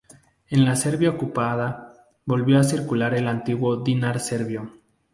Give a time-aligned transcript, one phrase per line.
[0.47, 1.93] En la Serbia ocupada,
[2.25, 4.73] volvió a circular el antiguo dinar serbio.